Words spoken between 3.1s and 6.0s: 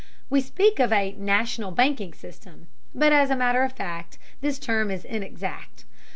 as a matter of fact this term is inexact.